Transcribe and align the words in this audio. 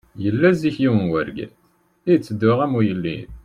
Yella 0.23 0.49
zik 0.59 0.75
yiwen 0.83 1.03
n 1.07 1.11
urgaz, 1.19 1.53
yetteddu 2.09 2.51
am 2.63 2.73
ugellid. 2.79 3.29